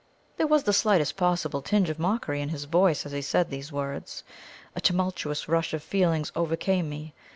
There 0.37 0.47
was 0.47 0.63
the 0.63 0.73
slightest 0.73 1.15
possible 1.15 1.61
tinge 1.61 1.91
of 1.91 1.99
mockery 1.99 2.41
in 2.41 2.49
his 2.49 2.63
voice 2.65 3.05
as 3.05 3.11
he 3.11 3.21
said 3.21 3.51
these 3.51 3.71
words. 3.71 4.23
A 4.75 4.81
tumultuous 4.81 5.47
rush 5.47 5.75
of 5.75 5.83
feelings 5.83 6.31
overcame 6.35 6.89
me. 6.89 7.13